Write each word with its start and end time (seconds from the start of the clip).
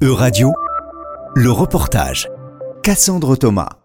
E-Radio, 0.00 0.52
le 1.34 1.50
reportage. 1.50 2.28
Cassandre 2.84 3.36
Thomas. 3.36 3.80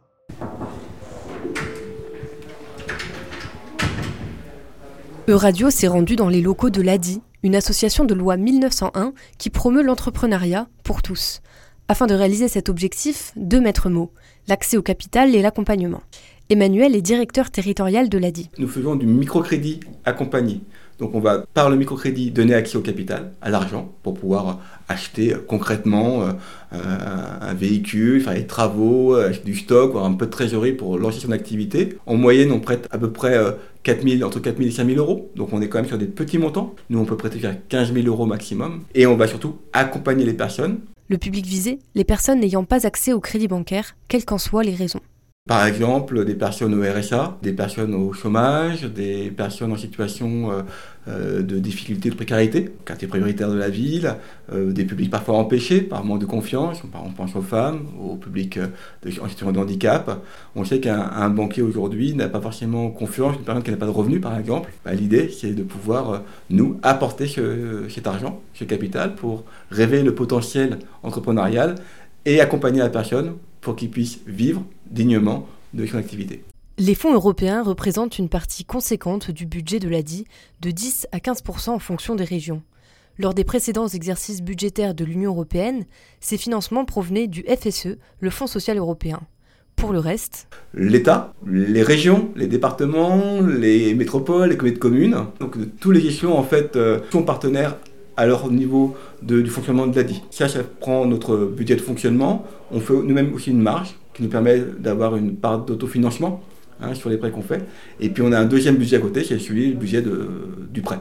E-Radio 5.27 5.71
s'est 5.71 5.87
rendu 5.87 6.15
dans 6.15 6.29
les 6.29 6.41
locaux 6.41 6.69
de 6.69 6.83
l'ADI, 6.83 7.23
une 7.41 7.55
association 7.55 8.05
de 8.05 8.13
loi 8.13 8.37
1901 8.37 9.13
qui 9.39 9.49
promeut 9.49 9.81
l'entrepreneuriat 9.81 10.67
pour 10.83 11.01
tous. 11.01 11.41
Afin 11.87 12.05
de 12.05 12.13
réaliser 12.13 12.47
cet 12.47 12.69
objectif, 12.69 13.31
deux 13.35 13.59
maîtres 13.59 13.89
mots 13.89 14.11
l'accès 14.47 14.77
au 14.77 14.83
capital 14.83 15.33
et 15.33 15.41
l'accompagnement. 15.41 16.03
Emmanuel 16.51 16.95
est 16.95 17.01
directeur 17.01 17.49
territorial 17.49 18.07
de 18.07 18.19
l'ADI. 18.19 18.51
Nous 18.59 18.67
faisons 18.67 18.95
du 18.95 19.07
microcrédit 19.07 19.79
accompagné. 20.05 20.61
Donc 21.03 21.15
on 21.15 21.19
va, 21.19 21.43
par 21.53 21.69
le 21.69 21.75
microcrédit, 21.75 22.31
donner 22.31 22.53
accès 22.53 22.77
au 22.77 22.81
capital, 22.81 23.33
à 23.41 23.49
l'argent, 23.49 23.93
pour 24.03 24.13
pouvoir 24.13 24.61
acheter 24.87 25.35
concrètement 25.49 26.21
euh, 26.21 26.77
un 27.41 27.53
véhicule, 27.53 28.21
faire 28.21 28.35
des 28.35 28.47
travaux, 28.47 29.15
acheter 29.15 29.43
du 29.43 29.53
stock, 29.53 29.89
avoir 29.89 30.05
un 30.05 30.13
peu 30.13 30.27
de 30.27 30.31
trésorerie 30.31 30.71
pour 30.71 30.97
lancer 30.97 31.19
son 31.19 31.33
activité. 31.33 31.97
En 32.05 32.15
moyenne, 32.15 32.53
on 32.53 32.61
prête 32.61 32.87
à 32.89 32.97
peu 32.97 33.11
près 33.11 33.37
4 33.83 34.05
euh, 34.05 34.25
entre 34.25 34.39
4 34.39 34.55
000 34.55 34.69
et 34.69 34.71
5 34.71 34.87
000 34.87 34.97
euros. 34.97 35.29
Donc 35.35 35.51
on 35.51 35.61
est 35.61 35.67
quand 35.67 35.79
même 35.79 35.89
sur 35.89 35.97
des 35.97 36.05
petits 36.05 36.37
montants. 36.37 36.73
Nous, 36.89 36.97
on 36.97 37.03
peut 37.03 37.17
prêter 37.17 37.37
jusqu'à 37.37 37.53
15 37.67 37.93
000 37.93 38.07
euros 38.07 38.25
maximum. 38.25 38.83
Et 38.95 39.05
on 39.05 39.17
va 39.17 39.27
surtout 39.27 39.57
accompagner 39.73 40.23
les 40.23 40.33
personnes. 40.33 40.79
Le 41.09 41.17
public 41.17 41.45
visé, 41.45 41.79
les 41.95 42.05
personnes 42.05 42.39
n'ayant 42.39 42.63
pas 42.63 42.87
accès 42.87 43.11
au 43.11 43.19
crédit 43.19 43.49
bancaire, 43.49 43.97
quelles 44.07 44.23
qu'en 44.23 44.37
soient 44.37 44.63
les 44.63 44.73
raisons. 44.73 45.01
Par 45.45 45.65
exemple, 45.65 46.23
des 46.23 46.35
personnes 46.35 46.73
au 46.73 46.81
RSA, 46.81 47.37
des 47.41 47.51
personnes 47.51 47.93
au 47.93 48.13
chômage, 48.13 48.83
des 48.83 49.29
personnes 49.29 49.73
en 49.73 49.75
situation 49.75 50.49
euh, 50.51 50.61
euh, 51.09 51.41
de 51.41 51.59
difficulté, 51.59 52.09
de 52.09 52.15
précarité, 52.15 52.73
quartier 52.85 53.09
prioritaire 53.09 53.49
de 53.49 53.57
la 53.57 53.67
ville, 53.67 54.15
euh, 54.53 54.71
des 54.71 54.85
publics 54.85 55.11
parfois 55.11 55.35
empêchés 55.35 55.81
par 55.81 56.05
manque 56.05 56.21
de 56.21 56.25
confiance, 56.25 56.81
on 56.93 57.09
pense 57.11 57.35
aux 57.35 57.41
femmes, 57.41 57.87
au 58.01 58.15
public 58.15 58.57
en 59.05 59.27
situation 59.27 59.51
de 59.51 59.59
handicap. 59.59 60.23
On 60.55 60.63
sait 60.63 60.79
qu'un 60.79 61.27
banquier 61.27 61.61
aujourd'hui 61.61 62.15
n'a 62.15 62.29
pas 62.29 62.39
forcément 62.39 62.89
confiance, 62.89 63.35
une 63.35 63.43
personne 63.43 63.63
qui 63.63 63.71
n'a 63.71 63.75
pas 63.75 63.87
de 63.87 63.91
revenus 63.91 64.21
par 64.21 64.39
exemple. 64.39 64.71
Bah, 64.85 64.93
l'idée, 64.93 65.27
c'est 65.27 65.51
de 65.51 65.63
pouvoir, 65.63 66.21
nous, 66.51 66.79
apporter 66.83 67.27
cet 67.89 68.07
argent, 68.07 68.41
ce 68.53 68.63
capital, 68.63 69.15
pour 69.15 69.43
révéler 69.71 70.03
le 70.03 70.15
potentiel 70.15 70.79
entrepreneurial 71.03 71.75
et 72.23 72.39
accompagner 72.39 72.79
la 72.79 72.89
personne 72.89 73.33
pour 73.63 73.75
qu'il 73.75 73.89
puisse 73.89 74.19
vivre 74.27 74.63
dignement 74.91 75.47
de 75.73 75.85
son 75.85 75.97
activité. 75.97 76.43
Les 76.77 76.95
fonds 76.95 77.13
européens 77.13 77.63
représentent 77.63 78.17
une 78.17 78.29
partie 78.29 78.65
conséquente 78.65 79.31
du 79.31 79.45
budget 79.45 79.79
de 79.79 79.89
l'ADI, 79.89 80.25
de 80.61 80.71
10 80.71 81.07
à 81.11 81.19
15% 81.19 81.69
en 81.69 81.79
fonction 81.79 82.15
des 82.15 82.23
régions. 82.23 82.63
Lors 83.19 83.35
des 83.35 83.43
précédents 83.43 83.87
exercices 83.87 84.41
budgétaires 84.41 84.95
de 84.95 85.05
l'Union 85.05 85.31
européenne, 85.31 85.85
ces 86.19 86.37
financements 86.37 86.83
provenaient 86.83 87.27
du 87.27 87.43
FSE, 87.43 87.97
le 88.19 88.29
Fonds 88.31 88.47
social 88.47 88.77
européen. 88.77 89.21
Pour 89.75 89.93
le 89.93 89.99
reste, 89.99 90.47
l'État, 90.73 91.33
les 91.45 91.83
régions, 91.83 92.31
les 92.35 92.47
départements, 92.47 93.41
les 93.41 93.93
métropoles, 93.93 94.49
les 94.49 94.57
communautés 94.57 94.75
de 94.75 94.81
communes, 94.81 95.17
donc 95.39 95.57
tous 95.79 95.91
les 95.91 96.05
échelons 96.05 96.37
en 96.37 96.43
fait 96.43 96.75
euh, 96.75 96.99
sont 97.11 97.23
partenaires 97.23 97.75
à 98.17 98.25
leur 98.25 98.49
niveau 98.51 98.95
du 99.21 99.45
fonctionnement 99.47 99.87
de 99.87 99.95
l'ADI. 99.95 100.21
Ça, 100.29 100.47
ça 100.47 100.59
prend 100.63 101.05
notre 101.05 101.37
budget 101.37 101.75
de 101.75 101.81
fonctionnement. 101.81 102.45
On 102.71 102.79
fait 102.79 102.93
nous-mêmes 102.93 103.33
aussi 103.33 103.51
une 103.51 103.61
marge 103.61 103.95
qui 104.13 104.23
nous 104.23 104.29
permet 104.29 104.59
d'avoir 104.59 105.15
une 105.15 105.35
part 105.35 105.59
d'autofinancement 105.59 106.41
hein, 106.81 106.93
sur 106.93 107.09
les 107.09 107.17
prêts 107.17 107.31
qu'on 107.31 107.41
fait. 107.41 107.63
Et 107.99 108.09
puis 108.09 108.23
on 108.23 108.31
a 108.31 108.39
un 108.39 108.45
deuxième 108.45 108.75
budget 108.75 108.97
à 108.97 108.99
côté, 108.99 109.23
c'est 109.23 109.39
celui 109.39 109.69
du 109.69 109.75
budget 109.75 110.03
du 110.71 110.81
prêt. 110.81 110.99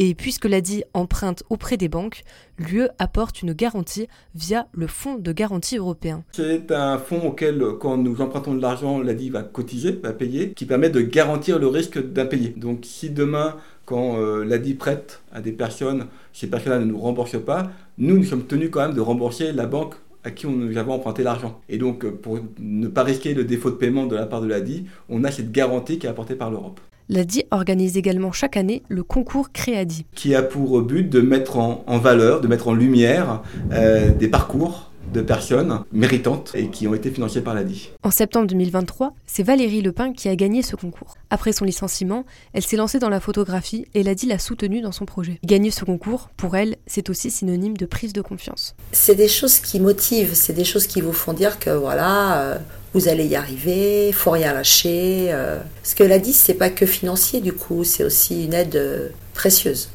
Et 0.00 0.14
puisque 0.14 0.44
l'ADI 0.44 0.84
emprunte 0.94 1.42
auprès 1.50 1.76
des 1.76 1.88
banques, 1.88 2.22
l'UE 2.56 2.86
apporte 3.00 3.42
une 3.42 3.52
garantie 3.52 4.06
via 4.36 4.68
le 4.72 4.86
fonds 4.86 5.16
de 5.16 5.32
garantie 5.32 5.76
européen. 5.76 6.22
C'est 6.32 6.70
un 6.70 6.98
fonds 6.98 7.26
auquel, 7.26 7.64
quand 7.80 7.96
nous 7.96 8.20
empruntons 8.20 8.54
de 8.54 8.62
l'argent, 8.62 9.00
l'ADI 9.00 9.30
va 9.30 9.42
cotiser, 9.42 9.98
va 10.00 10.12
payer, 10.12 10.52
qui 10.52 10.66
permet 10.66 10.88
de 10.88 11.00
garantir 11.00 11.58
le 11.58 11.66
risque 11.66 12.00
d'impayé. 12.12 12.50
Donc 12.56 12.80
si 12.84 13.10
demain, 13.10 13.56
quand 13.86 14.18
euh, 14.18 14.44
l'ADI 14.44 14.74
prête 14.74 15.20
à 15.32 15.40
des 15.40 15.50
personnes, 15.50 16.06
ces 16.32 16.46
personnes-là 16.46 16.78
ne 16.78 16.84
nous 16.84 16.98
remboursent 16.98 17.44
pas, 17.44 17.72
nous, 17.98 18.18
nous 18.18 18.24
sommes 18.24 18.46
tenus 18.46 18.70
quand 18.70 18.80
même 18.80 18.94
de 18.94 19.00
rembourser 19.00 19.50
la 19.50 19.66
banque 19.66 19.96
à 20.22 20.30
qui 20.30 20.46
nous 20.46 20.76
avons 20.78 20.92
emprunté 20.92 21.24
l'argent. 21.24 21.60
Et 21.68 21.78
donc, 21.78 22.04
euh, 22.04 22.12
pour 22.12 22.38
ne 22.60 22.86
pas 22.86 23.02
risquer 23.02 23.34
le 23.34 23.42
défaut 23.42 23.70
de 23.70 23.76
paiement 23.76 24.06
de 24.06 24.14
la 24.14 24.26
part 24.26 24.42
de 24.42 24.46
l'ADI, 24.46 24.86
on 25.08 25.24
a 25.24 25.32
cette 25.32 25.50
garantie 25.50 25.98
qui 25.98 26.06
est 26.06 26.10
apportée 26.10 26.36
par 26.36 26.52
l'Europe. 26.52 26.80
L'ADI 27.10 27.44
organise 27.50 27.96
également 27.96 28.32
chaque 28.32 28.58
année 28.58 28.82
le 28.88 29.02
concours 29.02 29.50
Créadi. 29.50 30.04
Qui 30.14 30.34
a 30.34 30.42
pour 30.42 30.82
but 30.82 31.08
de 31.08 31.22
mettre 31.22 31.56
en, 31.56 31.98
valeur, 31.98 32.42
de 32.42 32.48
mettre 32.48 32.68
en 32.68 32.74
lumière 32.74 33.42
euh, 33.72 34.10
des 34.10 34.28
parcours 34.28 34.90
de 35.14 35.22
personnes 35.22 35.84
méritantes 35.90 36.52
et 36.54 36.68
qui 36.68 36.86
ont 36.86 36.94
été 36.94 37.10
financées 37.10 37.40
par 37.40 37.54
l'ADI. 37.54 37.90
En 38.02 38.10
septembre 38.10 38.46
2023, 38.46 39.14
c'est 39.26 39.42
Valérie 39.42 39.80
Lepin 39.80 40.12
qui 40.12 40.28
a 40.28 40.36
gagné 40.36 40.62
ce 40.62 40.76
concours. 40.76 41.14
Après 41.30 41.52
son 41.52 41.64
licenciement, 41.64 42.26
elle 42.52 42.62
s'est 42.62 42.76
lancée 42.76 42.98
dans 42.98 43.08
la 43.08 43.20
photographie 43.20 43.86
et 43.94 44.02
l'ADI 44.02 44.26
l'a 44.26 44.38
soutenue 44.38 44.82
dans 44.82 44.92
son 44.92 45.06
projet. 45.06 45.38
Gagner 45.44 45.70
ce 45.70 45.86
concours, 45.86 46.28
pour 46.36 46.56
elle, 46.56 46.76
c'est 46.86 47.08
aussi 47.08 47.30
synonyme 47.30 47.76
de 47.76 47.86
prise 47.86 48.12
de 48.12 48.20
confiance. 48.20 48.74
C'est 48.92 49.14
des 49.14 49.28
choses 49.28 49.60
qui 49.60 49.80
motivent, 49.80 50.34
c'est 50.34 50.52
des 50.52 50.64
choses 50.64 50.86
qui 50.86 51.00
vous 51.00 51.14
font 51.14 51.32
dire 51.32 51.58
que 51.58 51.70
voilà, 51.70 52.42
euh, 52.42 52.58
vous 52.94 53.08
allez 53.08 53.26
y 53.26 53.36
arriver, 53.36 54.12
faut 54.12 54.30
rien 54.30 54.52
lâcher. 54.52 55.28
Euh. 55.30 55.58
Ce 55.82 55.94
que 55.94 56.04
l'ADI, 56.04 56.32
c'est 56.32 56.54
pas 56.54 56.70
que 56.70 56.86
financier 56.86 57.40
du 57.40 57.52
coup, 57.52 57.84
c'est 57.84 58.04
aussi 58.04 58.44
une 58.44 58.54
aide 58.54 58.76
euh, 58.76 59.08
précieuse. 59.34 59.90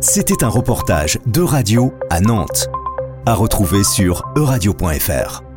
C'était 0.00 0.44
un 0.44 0.48
reportage 0.48 1.18
de 1.26 1.42
radio 1.42 1.92
à 2.10 2.20
Nantes 2.20 2.68
à 3.26 3.34
retrouver 3.34 3.84
sur 3.84 4.24
euradio.fr. 4.36 5.51